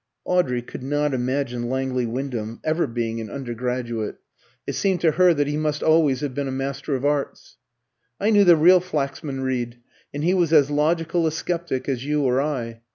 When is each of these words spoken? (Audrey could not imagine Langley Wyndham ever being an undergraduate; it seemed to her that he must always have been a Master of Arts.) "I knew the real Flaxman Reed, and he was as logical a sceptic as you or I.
(Audrey 0.25 0.63
could 0.63 0.81
not 0.81 1.13
imagine 1.13 1.69
Langley 1.69 2.07
Wyndham 2.07 2.59
ever 2.63 2.87
being 2.87 3.21
an 3.21 3.29
undergraduate; 3.29 4.15
it 4.65 4.73
seemed 4.73 4.99
to 5.01 5.11
her 5.11 5.31
that 5.31 5.45
he 5.45 5.57
must 5.57 5.83
always 5.83 6.21
have 6.21 6.33
been 6.33 6.47
a 6.47 6.51
Master 6.51 6.95
of 6.95 7.05
Arts.) 7.05 7.57
"I 8.19 8.31
knew 8.31 8.43
the 8.43 8.55
real 8.57 8.79
Flaxman 8.79 9.41
Reed, 9.41 9.77
and 10.11 10.23
he 10.23 10.33
was 10.33 10.51
as 10.53 10.71
logical 10.71 11.27
a 11.27 11.31
sceptic 11.31 11.87
as 11.87 12.03
you 12.03 12.23
or 12.23 12.41
I. 12.41 12.81